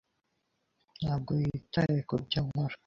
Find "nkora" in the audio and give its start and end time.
2.47-2.75